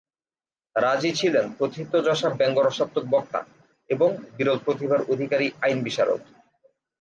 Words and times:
রাজী 0.75 1.11
ছিলেন 1.11 1.45
প্রথিতযশা 1.57 2.29
ব্যঙ্গ 2.29 2.57
রসাত্মক 2.59 3.05
বক্তা 3.09 3.39
এবং 3.89 4.09
বিরল 4.37 4.59
প্রতিভার 4.65 5.01
অধিকারী 5.09 5.47
আইন 5.61 5.77
বিশারদ। 5.83 6.21